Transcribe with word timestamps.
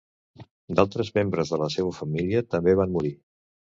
D'altres 0.79 1.11
membres 1.19 1.53
de 1.55 1.59
la 1.65 1.69
seua 1.75 1.93
família 2.01 2.45
també 2.57 2.77
van 2.81 2.95
morir. 2.97 3.13